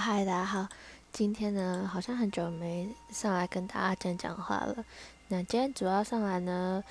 [0.00, 0.68] 嗨，大家好。
[1.12, 4.84] 今天呢，好像很久没上来跟大家讲讲话了。
[5.26, 6.84] 那今天主要上来呢，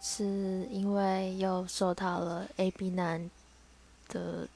[0.00, 0.24] 是
[0.70, 3.28] 因为又受到了 A B 男
[4.08, 4.46] 的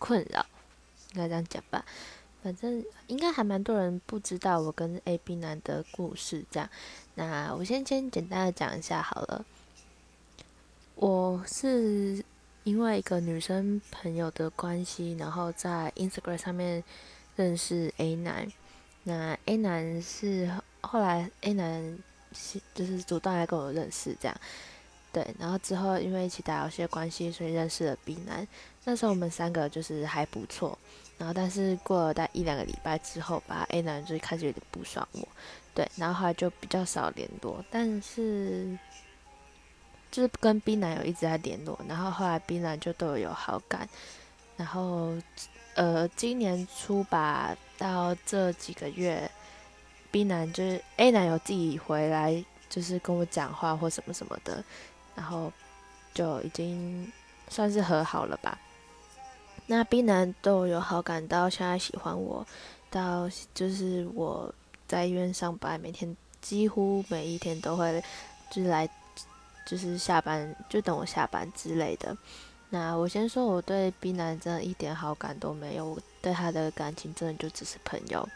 [0.00, 0.44] 困扰，
[1.12, 1.84] 应该这样讲吧。
[2.42, 6.68] 反正应该还蛮多人不知道我跟 A B 男的故事，这样。
[7.14, 9.44] 那我先先简单的讲一下好了。
[10.96, 12.24] 我是。
[12.64, 16.82] 因为一个女生朋友的关系，然后在 Instagram 上面
[17.36, 18.50] 认识 A 男。
[19.02, 20.50] 那 A 男是
[20.80, 21.98] 后来 A 男
[22.32, 24.34] 是就是主动来跟我认识这样，
[25.12, 25.34] 对。
[25.38, 28.48] 然后之后因为一起打游戏的关系，所以认识了 B 男。
[28.84, 30.78] 那时候我们三个就是还不错。
[31.18, 35.28] 然后但是过了大概一两个礼拜之后吧，A 男就开始有点不爽我，
[35.74, 35.86] 对。
[35.96, 38.78] 然后后来就比较少联络，但是。
[40.14, 43.88] 就是跟 B 男友一直在联络，然后后来 B 男就对我有好感，
[44.56, 45.12] 然后
[45.74, 49.28] 呃今年初吧，到这几个月
[50.12, 54.62] ，B 男就是 A 男友自己回来，就是跟我讲话或什么什么的，
[55.16, 55.52] 然后
[56.14, 57.12] 就已经
[57.48, 58.56] 算是和好了吧。
[59.66, 62.46] 那 B 男对我有好感，到现在喜欢我，
[62.88, 64.54] 到就是我
[64.86, 68.00] 在医院上班，每天几乎每一天都会
[68.48, 68.88] 就是来。
[69.64, 72.16] 就是下班就等我下班之类的。
[72.70, 78.28] 那我先说，我对 B 男真的一点好感都没有，我对他的感情真的就只是朋友。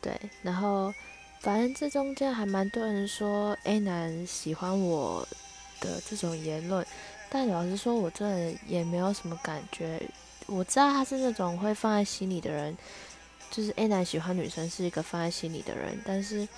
[0.00, 0.92] 对，然后
[1.40, 5.26] 反正这中间还蛮多人说 A 男喜欢我
[5.80, 6.86] 的这种言论，
[7.28, 10.00] 但老实说，我真的也没有什么感觉。
[10.46, 12.74] 我知道他是那种会放在心里的人，
[13.50, 16.48] 就是 A 男喜欢女生是一个放在心里的人，但是。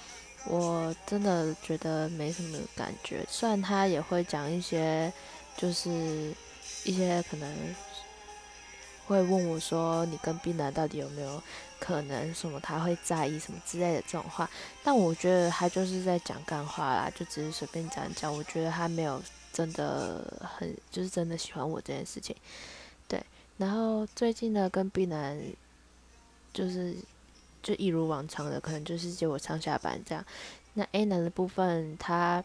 [0.49, 5.13] 我真的觉得没什么感觉，虽然他也会讲一些，
[5.57, 6.33] 就是
[6.85, 7.75] 一些可能
[9.07, 11.43] 会问我说你跟冰男到底有没有
[11.81, 14.49] 可能什么，他会在意什么之类的这种话，
[14.85, 18.33] 但我觉得他就是在讲干话啦，就只是随便讲讲。
[18.33, 19.21] 我觉得他没有
[19.53, 22.37] 真的很，就是真的喜欢我这件事情。
[23.09, 23.21] 对，
[23.57, 25.37] 然后最近呢，跟冰男
[26.53, 26.95] 就是。
[27.67, 30.25] 就一如往常的，可能就是接我上下班这样。
[30.75, 32.45] 那 A 男的部分，他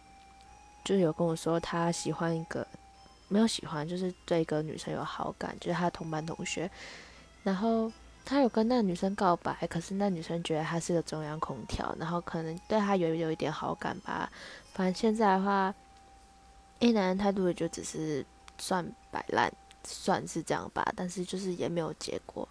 [0.84, 2.66] 就有跟我说，他喜欢一个
[3.28, 6.68] 没有喜欢，就是对一个女生有好感，就是他同班同学。
[7.44, 7.92] 然后
[8.26, 14.28] 他有跟那女生告白，可是那女生觉得他是个中央空调，然后可能对他有有一点好感吧。
[14.74, 15.72] 反正现在的话
[16.80, 18.26] ，A 男的态度也就只是
[18.58, 19.54] 算摆烂，
[19.84, 20.92] 算是这样吧。
[20.96, 22.50] 但是就是也没有结果，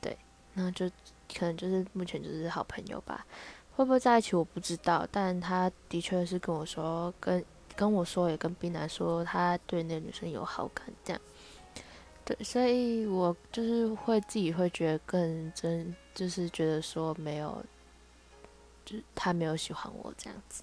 [0.00, 0.16] 对，
[0.54, 0.88] 那就。
[1.34, 3.26] 可能就是目前就是好朋友吧，
[3.74, 7.44] 会不会在一起我不知道，但他的确是跟我说，跟
[7.74, 11.20] 跟我说也跟冰男说，他对那个女生有好感，这样，
[12.24, 17.62] 对，所以我就是会自己会觉得更真，就是觉得说没有，
[18.84, 20.62] 就他没有喜欢我这样子，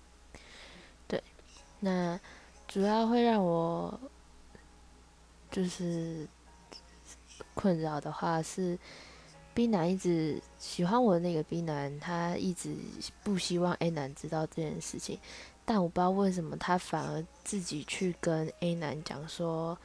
[1.08, 1.22] 对，
[1.80, 2.20] 那
[2.68, 4.00] 主要会让我
[5.52, 6.28] 就是
[7.54, 8.78] 困扰的话是。
[9.54, 12.76] B 男一直喜欢我的那个 B 男，他一直
[13.24, 15.20] 不希望 A 男知道这件事情，
[15.64, 19.78] 但我不知道为什么他反而自己去跟 A 男讲说，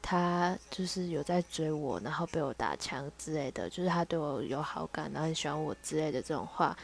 [0.00, 6.76] 他就是有在追我，然后被我打枪之类的，就是他对我有好感，然后喜欢我之类的这种话，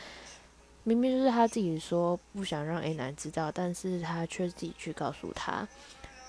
[0.83, 5.69] 明明就是他自己说不想让 A 男知道，但是他却自己去告诉他，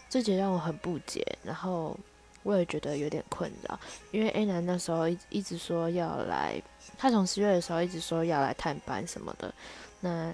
[0.09, 1.97] 这点让我很不解，然后。
[2.43, 3.79] 我也觉得有点困扰，
[4.11, 6.61] 因为 A 男那时候一一直说要来，
[6.97, 9.53] 他从十月的时候一直说要来探班什么的，
[10.01, 10.33] 那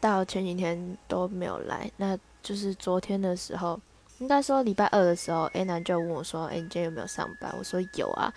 [0.00, 3.80] 到前几天都没有来，那就是昨天的时候，
[4.18, 8.32] 应该说礼拜二的时候，A 男就问我说：“哎，你今天有没有上班？”我说：“有啊。”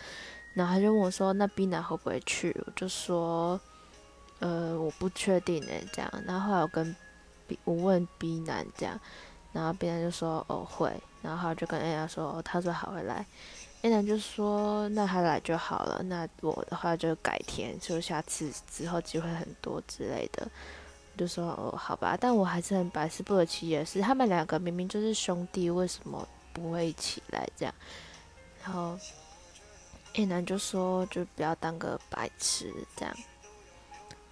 [0.54, 3.60] 然后他就问我说：“那 B 男会不会去？”我就说
[4.40, 6.96] ：“呃，我不确定诶。”这样，然后后来我跟
[7.48, 9.00] B 我问 B 男这样。
[9.56, 13.26] 然后 B 男就说哦会，然后就跟 A 男说，他说好会来
[13.84, 20.46] ，A 男就说那他来就好了，那我的话就改天，就下次之后机会很多之类的，
[21.16, 27.74] 就说哦好吧，但我还是很百思不得其解，是他们两个明明就是兄弟，为什么不会一起来这样？
[28.62, 29.00] 然后
[30.16, 33.16] A 男就说就不要当个白痴这样，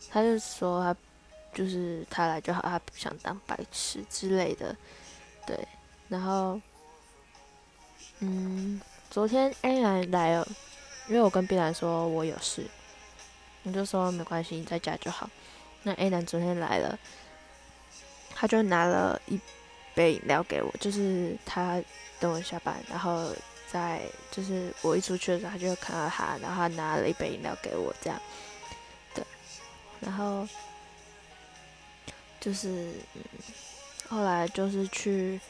[0.10, 0.94] 他就说他
[1.54, 4.76] 就是他来就好，他不想当白痴之类的。
[6.14, 6.62] 然后，
[8.20, 8.80] 嗯，
[9.10, 10.48] 昨天 A 男来了，
[11.08, 12.68] 因为我跟 B 男说我有事，
[13.64, 15.28] 我就说没关系，你在家就好。
[15.82, 17.00] 那 A 男昨天来了，
[18.36, 19.40] 他就拿了一
[19.96, 21.82] 杯饮料给我，就是他
[22.20, 23.32] 等我下班，然后
[23.68, 28.22] 在，就是我一出去的时候，他就看到他，然后他拿了一杯饮料给我，这样，
[29.16, 29.26] 对，
[30.00, 30.48] 然后
[32.40, 33.24] 就是，嗯，
[34.08, 35.42] 后来就是去，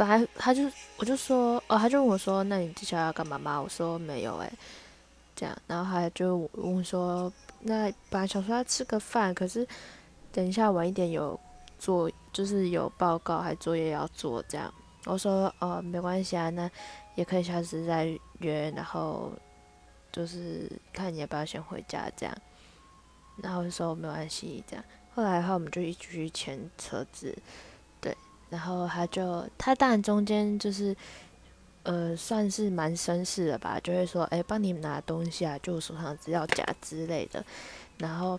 [0.00, 0.62] 本来他就
[0.96, 3.60] 我就说，哦，他就问我说，那你接下来要干嘛吗？
[3.60, 4.50] 我说没有，诶，
[5.36, 7.30] 这样，然后他就问说，
[7.60, 9.68] 那本来想说要吃个饭，可是
[10.32, 11.38] 等一下晚一点有
[11.78, 14.72] 做，就是有报告还作业要做，这样。
[15.04, 16.70] 我说哦，没关系啊，那
[17.14, 18.06] 也可以下次再
[18.38, 19.30] 约，然后
[20.10, 22.34] 就是看你要不要先回家这样。
[23.42, 24.82] 然后说没有关系这样。
[25.14, 27.36] 后来的话，我们就一起去牵车子，
[28.50, 30.94] 然后他就他当然中间就是
[31.84, 37.42] 呃算是蛮绅士的吧，就会说哎帮你拿东西啊，就手上资料夹之类的。
[37.96, 38.38] 然后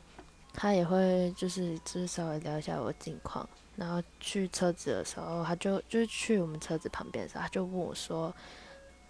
[0.53, 3.47] 他也会就是就是稍微聊一下我近况。
[3.77, 8.31] 然后去车子的时候，他就就是去我们车子旁边的时候，他就问我说：“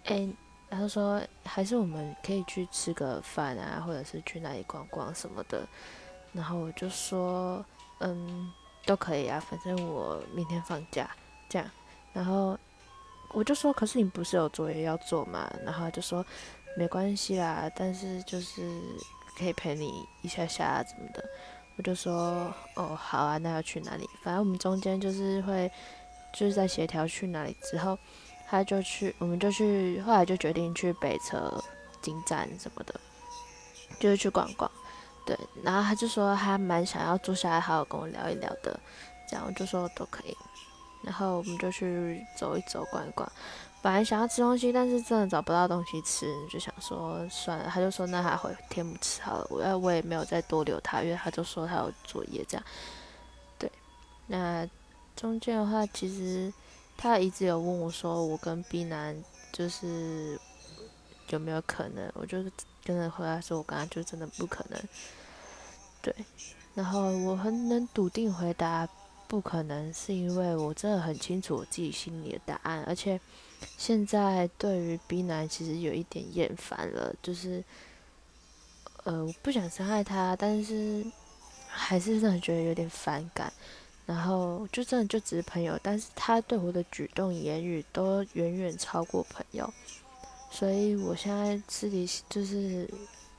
[0.06, 0.26] 哎，
[0.70, 5.66] 他说还是我们可以去吃个饭啊，或者是去哪里逛逛什么的。”
[6.32, 7.62] 然后我就说
[8.00, 8.50] ：“嗯，
[8.86, 11.10] 都可以啊，反正我明天放假。”
[11.48, 11.70] 这样，
[12.12, 12.58] 然后
[13.32, 16.24] 我就说：“可是你不是有作业要做吗？”然后就说
[16.76, 18.80] ：“没关系啦，但是就是
[19.38, 21.24] 可以陪你一下下啊怎么的。”
[21.78, 24.08] 我就说哦好啊，那要去哪里？
[24.22, 25.70] 反正我们中间就是会，
[26.34, 27.98] 就是在协调去哪里之后，
[28.46, 31.62] 他就去，我们就去，后来就决定去北车
[32.02, 33.00] 金站什么的，
[33.98, 34.70] 就是去逛逛。
[35.24, 38.78] 对，然后他就说他蛮想要坐下来好好跟我聊一聊的，
[39.28, 40.36] 这样我就说都可以。
[41.04, 43.30] 然后我们就去走一走，逛一逛。
[43.82, 47.68] 本来想要吃东西，但是真的找不到东西吃，就想说算了。
[47.68, 49.46] 他就说那他回天母吃好了。
[49.50, 52.64] 我要我也没有再多留他，因为他就说他有作业这样。
[53.58, 53.70] 对，
[54.28, 54.64] 那
[55.16, 56.52] 中间的话，其实
[56.96, 59.20] 他一直有问我说，我跟 B 男
[59.52, 60.38] 就是
[61.30, 62.08] 有没有可能？
[62.14, 62.44] 我就
[62.84, 64.80] 跟他回来说，我跟他就真的不可能。
[66.00, 66.14] 对，
[66.74, 68.88] 然后我很能笃定回答
[69.28, 73.20] 不可能，是因为我真的很清楚我自己心里的答案，而且。
[73.78, 77.62] 现在对于 B 男其实有一点厌烦了，就是，
[79.04, 81.06] 呃，我不想伤害他，但是
[81.68, 83.52] 还是真的觉得有点反感。
[84.04, 89.72] 然后就真的就只是朋友，但是他对我的举动言语都远远超过朋友，
[90.52, 92.88] 所以我现在私底就是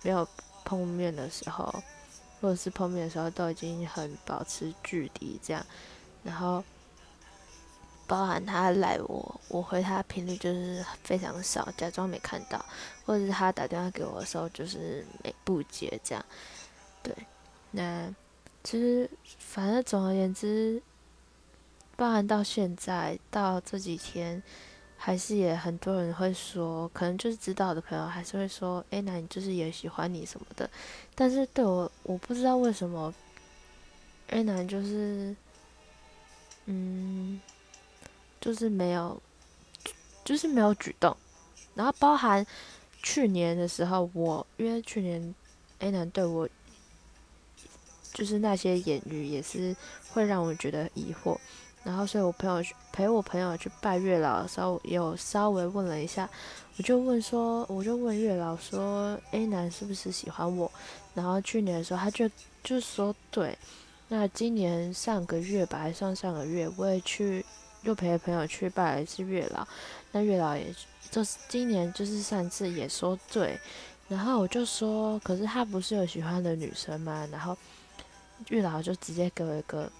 [0.01, 0.27] 没有
[0.65, 1.74] 碰面的时候，
[2.42, 5.65] 或者是碰面的时候，都已经很保持距离这样，
[6.24, 6.62] 然后。
[8.06, 12.63] 包含他来我，我回他频率就是非常少，假装没看到，
[13.06, 16.24] 或者是他打电话给我的时候就是没不接这样。
[17.01, 17.15] 对，
[17.71, 18.13] 那
[18.62, 20.83] 其实反正总而言之，
[21.95, 24.44] 包含到现在到这几天，
[25.05, 30.69] 还是也很多人会说，可能就是知道的朋友还是会说，哎，那你就是也喜欢你什么的。
[31.13, 33.13] 但是对我，我不知道为什么
[34.27, 35.35] ，A 男就是，
[36.67, 37.41] 嗯。
[38.39, 39.21] 就是没有，
[40.25, 41.15] 就是没有举动，
[41.75, 42.45] 然后包含
[43.01, 45.33] 去年的时候，我因为去年
[45.79, 46.47] A 男对我，
[48.13, 49.73] 就是那些言语也是
[50.11, 51.38] 会让我觉得疑惑，
[51.83, 56.30] 然后所以我朋友陪我朋友去拜月老的时候，有稍微问了一下，
[56.77, 60.72] 我就问说，我就问月老说，A 男是不是喜欢我？
[61.13, 62.29] 然后去年的时候他就
[62.63, 63.58] 就说对，
[64.08, 67.46] 那今年上个月吧，还上上个月，我也去。
[67.84, 69.67] 又陪朋友去拜了一次月老，
[70.13, 70.74] 那月老也
[71.12, 73.60] 就是今年就是上次也说对，
[74.08, 77.27] 然后我就说，可是他不是有喜欢的女生吗？
[77.29, 77.58] 然后
[78.48, 79.91] 月老就直接给我一个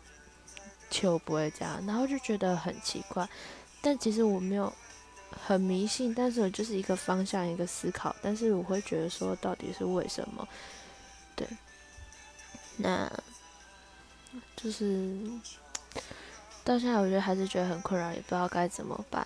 [1.02, 3.28] 就不会这样，然后就觉得很奇怪。
[3.82, 4.72] 但其实我没有
[5.46, 10.48] 很迷信，但是我就是一个方向一个思考，但是我会觉得说到底是为什么？
[11.36, 11.48] 对，
[12.78, 13.12] 那
[14.56, 15.18] 就是。
[16.66, 19.22] 到现在，我觉得还是觉得很困扰，也不知道该怎么办。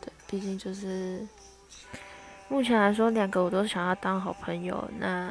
[0.00, 1.24] 对，毕竟就是
[2.48, 4.90] 目前来说，两个我都想要当好朋友。
[4.98, 5.30] 那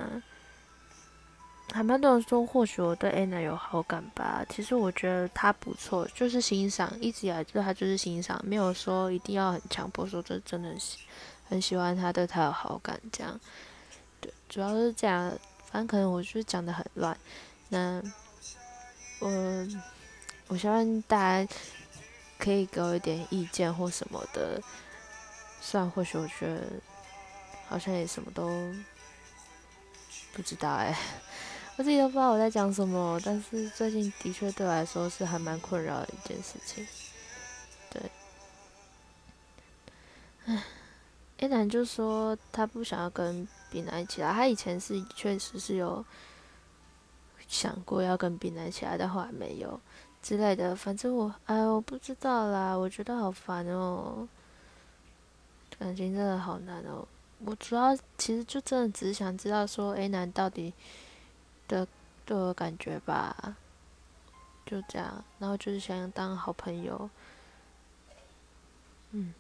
[1.72, 4.46] 还蛮多人说，或许我对 Anna 有好感吧。
[4.50, 11.00] 其实我觉得她不错，就是欣赏，一直以来对她就是欣赏，没有说一定要很强迫说这真的喜
[11.50, 13.40] 很喜欢她，对她有好感这样。
[14.22, 15.32] 对，主要是这样。
[15.72, 17.18] 反正可能我就是讲的很乱。
[17.70, 18.02] 那
[19.20, 19.68] 我。
[20.48, 21.54] 我希望大家
[22.38, 24.62] 可以给我一点意见或什么的，
[25.60, 26.62] 虽然或许我觉得
[27.68, 28.48] 好像也什么都
[30.36, 30.96] 不知道哎，
[31.78, 36.88] 我自己都不知道我在讲什么，但是最近的确对我来说是还蛮困扰的一件事情，
[37.90, 38.02] 对，
[40.46, 40.64] 唉
[41.40, 46.04] ，A 男就说他不想要跟 B 男一起来，他以前是确实是有
[47.46, 49.78] 想过要跟 B 男一起来，但后来没有
[50.22, 50.74] 之类的。
[50.74, 54.26] 反正我哎，我不知道啦，我觉得好烦哦，
[55.78, 57.06] 感情真的好难哦。
[57.44, 60.74] 我主要其实就真的只是想知道说 A 男到底
[61.68, 61.88] 的
[62.26, 63.58] 对我感觉吧，
[64.66, 67.10] 就这样，然后就是想当好朋友，
[69.12, 69.34] 嗯。